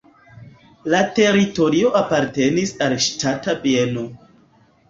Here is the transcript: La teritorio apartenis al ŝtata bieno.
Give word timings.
La 0.93 1.01
teritorio 1.19 1.93
apartenis 2.01 2.75
al 2.87 2.97
ŝtata 3.09 3.59
bieno. 3.67 4.09